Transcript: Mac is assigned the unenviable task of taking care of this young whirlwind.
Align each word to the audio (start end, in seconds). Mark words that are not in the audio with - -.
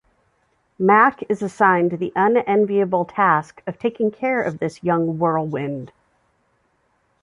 Mac 0.79 1.19
is 1.29 1.43
assigned 1.43 1.91
the 1.99 2.11
unenviable 2.15 3.05
task 3.05 3.61
of 3.67 3.77
taking 3.77 4.09
care 4.09 4.41
of 4.41 4.57
this 4.57 4.83
young 4.83 5.19
whirlwind. 5.19 5.91